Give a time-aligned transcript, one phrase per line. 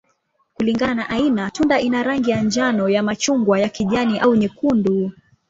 [0.53, 5.11] Kulingana na aina, tunda ina rangi ya njano, ya machungwa, ya kijani, au nyekundu.